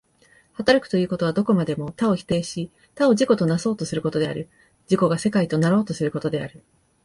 [0.53, 4.49] 働くということは、どこまでも他を否定し他を自己となそうとすることである、
[4.89, 6.63] 自己が世界となろうとすることである。